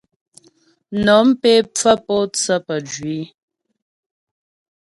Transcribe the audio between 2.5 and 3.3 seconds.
pə́jwǐ.